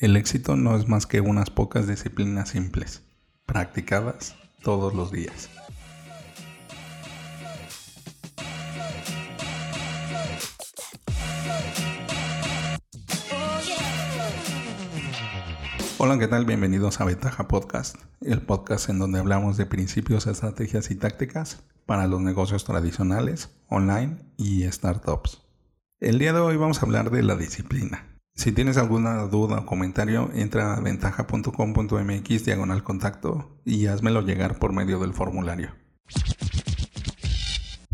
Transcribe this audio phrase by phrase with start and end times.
[0.00, 3.02] El éxito no es más que unas pocas disciplinas simples,
[3.44, 5.50] practicadas todos los días.
[15.98, 16.46] Hola, ¿qué tal?
[16.46, 22.06] Bienvenidos a Ventaja Podcast, el podcast en donde hablamos de principios, estrategias y tácticas para
[22.06, 25.42] los negocios tradicionales, online y startups.
[25.98, 28.19] El día de hoy vamos a hablar de la disciplina.
[28.40, 34.72] Si tienes alguna duda o comentario, entra a ventaja.com.mx diagonal contacto y házmelo llegar por
[34.72, 35.72] medio del formulario.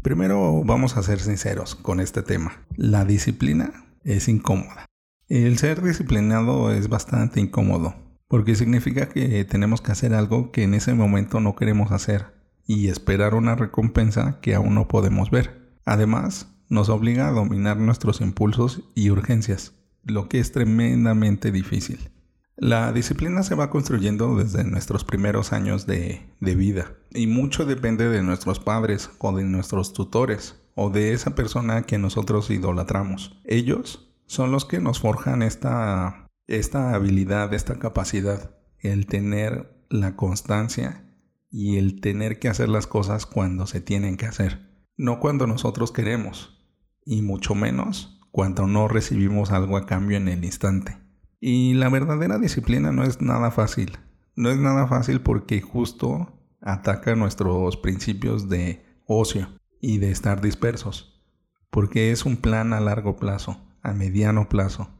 [0.02, 2.64] Primero vamos a ser sinceros con este tema.
[2.76, 4.86] La disciplina es incómoda.
[5.26, 7.96] El ser disciplinado es bastante incómodo
[8.28, 12.36] porque significa que tenemos que hacer algo que en ese momento no queremos hacer
[12.68, 15.80] y esperar una recompensa que aún no podemos ver.
[15.84, 19.72] Además, nos obliga a dominar nuestros impulsos y urgencias
[20.06, 22.10] lo que es tremendamente difícil.
[22.56, 28.22] La disciplina se va construyendo desde nuestros primeros años de, vida y mucho depende de
[28.22, 33.38] nuestros padres o de nuestros tutores o de esa persona que nosotros idolatramos.
[33.44, 41.04] Ellos son los que nos forjan esta, esta habilidad, esta capacidad, el tener la constancia
[41.50, 45.92] y el tener que hacer las cosas cuando se tienen que hacer, no cuando nosotros
[45.92, 46.58] queremos,
[47.04, 50.98] y mucho menos cuando no recibimos algo a cambio en el instante.
[51.40, 53.98] Y la verdadera disciplina no es nada fácil.
[54.34, 59.48] No es nada fácil porque justo ataca nuestros principios de ocio
[59.80, 61.22] y de estar dispersos.
[61.70, 64.90] Porque es un plan a largo plazo, a mediano plazo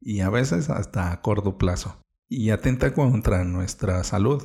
[0.00, 1.98] y a veces hasta a corto plazo.
[2.28, 4.44] Y atenta contra nuestra salud.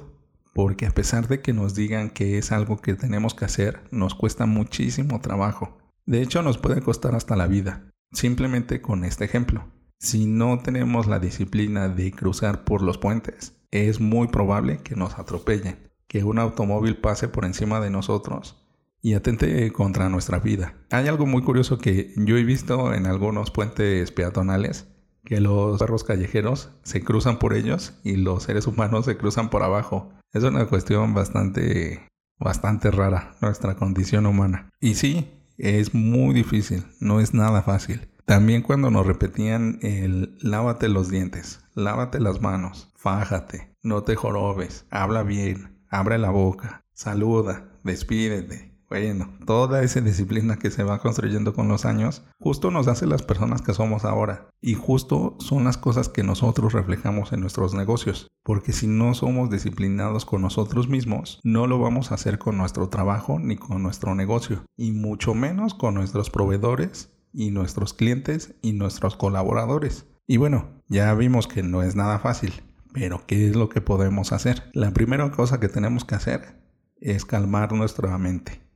[0.54, 4.16] Porque a pesar de que nos digan que es algo que tenemos que hacer, nos
[4.16, 5.78] cuesta muchísimo trabajo.
[6.06, 7.91] De hecho, nos puede costar hasta la vida.
[8.12, 9.66] Simplemente con este ejemplo.
[9.98, 15.18] Si no tenemos la disciplina de cruzar por los puentes, es muy probable que nos
[15.18, 18.58] atropellen, que un automóvil pase por encima de nosotros
[19.02, 20.76] y atente contra nuestra vida.
[20.90, 24.88] Hay algo muy curioso que yo he visto en algunos puentes peatonales,
[25.24, 29.64] que los perros callejeros se cruzan por ellos y los seres humanos se cruzan por
[29.64, 30.12] abajo.
[30.34, 32.08] Es una cuestión bastante,
[32.40, 34.70] bastante rara, nuestra condición humana.
[34.80, 35.30] Y sí,
[35.62, 38.10] es muy difícil, no es nada fácil.
[38.26, 44.86] También cuando nos repetían el lávate los dientes, lávate las manos, fájate, no te jorobes,
[44.90, 51.54] habla bien, abre la boca, saluda, despídete, bueno, toda esa disciplina que se va construyendo
[51.54, 54.50] con los años, justo nos hace las personas que somos ahora.
[54.60, 58.28] Y justo son las cosas que nosotros reflejamos en nuestros negocios.
[58.44, 62.90] Porque si no somos disciplinados con nosotros mismos, no lo vamos a hacer con nuestro
[62.90, 64.66] trabajo ni con nuestro negocio.
[64.76, 70.06] Y mucho menos con nuestros proveedores y nuestros clientes y nuestros colaboradores.
[70.28, 72.52] Y bueno, ya vimos que no es nada fácil.
[72.92, 74.70] Pero ¿qué es lo que podemos hacer?
[74.74, 76.60] La primera cosa que tenemos que hacer
[77.00, 78.70] es calmar nuestra mente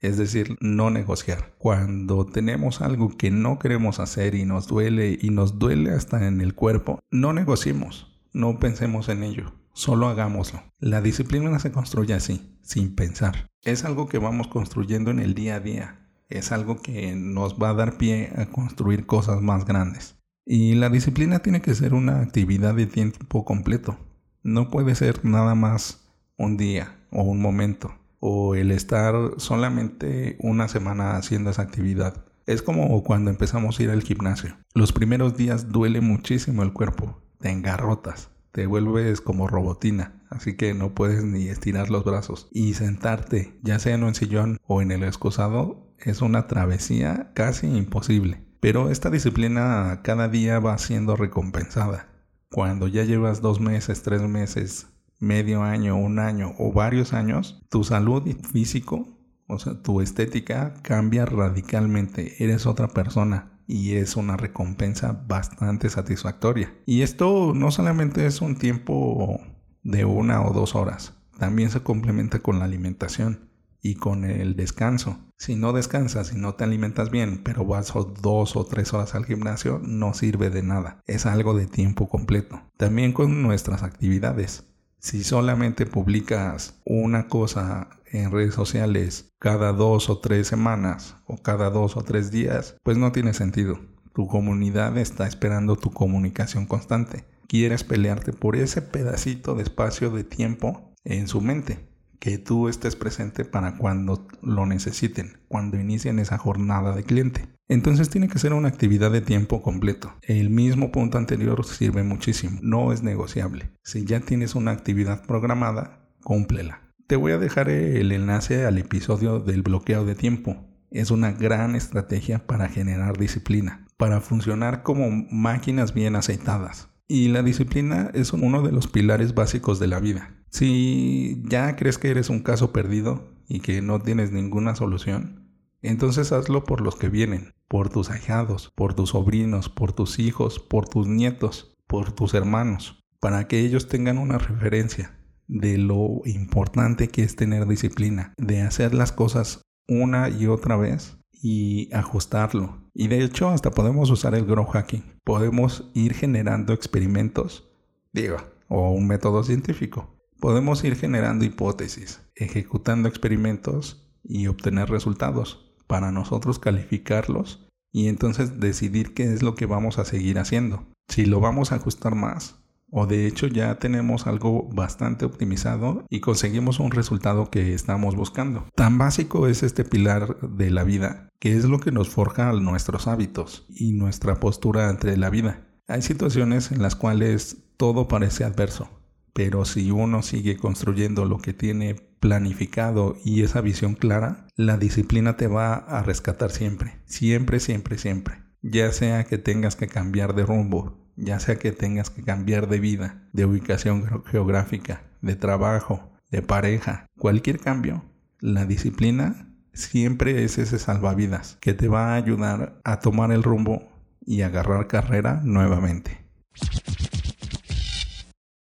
[0.00, 1.54] es decir, no negociar.
[1.58, 6.40] Cuando tenemos algo que no queremos hacer y nos duele y nos duele hasta en
[6.40, 10.62] el cuerpo, no negociemos, no pensemos en ello, solo hagámoslo.
[10.78, 13.50] La disciplina se construye así, sin pensar.
[13.62, 17.70] Es algo que vamos construyendo en el día a día, es algo que nos va
[17.70, 20.16] a dar pie a construir cosas más grandes.
[20.46, 23.98] Y la disciplina tiene que ser una actividad de tiempo completo.
[24.42, 30.68] No puede ser nada más un día o un momento o el estar solamente una
[30.68, 32.24] semana haciendo esa actividad.
[32.46, 34.56] Es como cuando empezamos a ir al gimnasio.
[34.74, 40.74] Los primeros días duele muchísimo el cuerpo, te engarrotas, te vuelves como robotina, así que
[40.74, 42.48] no puedes ni estirar los brazos.
[42.52, 47.66] Y sentarte, ya sea en un sillón o en el excusado, es una travesía casi
[47.66, 48.44] imposible.
[48.60, 52.08] Pero esta disciplina cada día va siendo recompensada.
[52.50, 54.88] Cuando ya llevas dos meses, tres meses
[55.20, 59.06] medio año, un año o varios años, tu salud físico,
[59.46, 62.42] o sea, tu estética cambia radicalmente.
[62.42, 66.74] Eres otra persona y es una recompensa bastante satisfactoria.
[66.86, 69.40] Y esto no solamente es un tiempo
[69.82, 73.48] de una o dos horas, también se complementa con la alimentación
[73.80, 75.18] y con el descanso.
[75.38, 79.24] Si no descansas y no te alimentas bien, pero vas dos o tres horas al
[79.24, 81.00] gimnasio, no sirve de nada.
[81.06, 82.60] Es algo de tiempo completo.
[82.76, 84.69] También con nuestras actividades.
[85.00, 91.70] Si solamente publicas una cosa en redes sociales cada dos o tres semanas o cada
[91.70, 93.80] dos o tres días, pues no tiene sentido.
[94.14, 97.24] Tu comunidad está esperando tu comunicación constante.
[97.48, 101.89] Quieres pelearte por ese pedacito de espacio de tiempo en su mente
[102.20, 107.48] que tú estés presente para cuando lo necesiten, cuando inicien esa jornada de cliente.
[107.66, 110.12] Entonces tiene que ser una actividad de tiempo completo.
[110.22, 113.70] El mismo punto anterior sirve muchísimo, no es negociable.
[113.82, 116.82] Si ya tienes una actividad programada, cúmplela.
[117.06, 120.68] Te voy a dejar el enlace al episodio del bloqueo de tiempo.
[120.90, 126.88] Es una gran estrategia para generar disciplina, para funcionar como máquinas bien aceitadas.
[127.08, 130.39] Y la disciplina es uno de los pilares básicos de la vida.
[130.50, 135.48] Si ya crees que eres un caso perdido y que no tienes ninguna solución,
[135.80, 140.58] entonces hazlo por los que vienen, por tus ahijados, por tus sobrinos, por tus hijos,
[140.58, 145.16] por tus nietos, por tus hermanos, para que ellos tengan una referencia
[145.46, 151.16] de lo importante que es tener disciplina, de hacer las cosas una y otra vez
[151.32, 152.90] y ajustarlo.
[152.92, 155.04] Y de hecho hasta podemos usar el grow hacking.
[155.24, 157.70] Podemos ir generando experimentos,
[158.12, 158.36] digo,
[158.68, 166.58] o un método científico Podemos ir generando hipótesis, ejecutando experimentos y obtener resultados para nosotros
[166.58, 170.86] calificarlos y entonces decidir qué es lo que vamos a seguir haciendo.
[171.08, 172.56] Si lo vamos a ajustar más
[172.90, 178.66] o de hecho ya tenemos algo bastante optimizado y conseguimos un resultado que estamos buscando.
[178.74, 183.08] Tan básico es este pilar de la vida que es lo que nos forja nuestros
[183.08, 185.66] hábitos y nuestra postura ante la vida.
[185.86, 188.99] Hay situaciones en las cuales todo parece adverso
[189.32, 195.36] pero si uno sigue construyendo lo que tiene planificado y esa visión clara, la disciplina
[195.36, 198.42] te va a rescatar siempre, siempre, siempre, siempre.
[198.62, 202.80] Ya sea que tengas que cambiar de rumbo, ya sea que tengas que cambiar de
[202.80, 208.04] vida, de ubicación geográfica, de trabajo, de pareja, cualquier cambio,
[208.40, 213.88] la disciplina siempre es ese salvavidas que te va a ayudar a tomar el rumbo
[214.24, 216.18] y agarrar carrera nuevamente.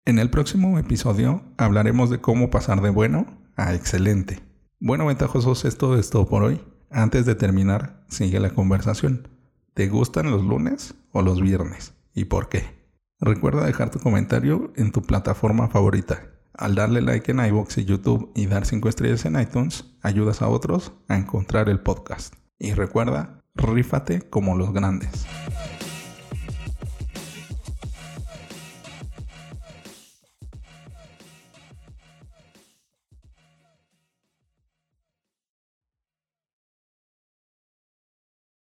[0.08, 3.26] En el próximo episodio hablaremos de cómo pasar de bueno
[3.56, 4.40] a excelente.
[4.80, 6.62] Bueno, ventajosos, esto es todo por hoy.
[6.90, 9.28] Antes de terminar, sigue la conversación.
[9.74, 11.92] ¿Te gustan los lunes o los viernes?
[12.14, 12.88] ¿Y por qué?
[13.20, 16.22] Recuerda dejar tu comentario en tu plataforma favorita.
[16.54, 20.48] Al darle like en iVoox y YouTube y dar 5 estrellas en iTunes, ayudas a
[20.48, 22.32] otros a encontrar el podcast.
[22.58, 25.26] Y recuerda, rífate como los grandes.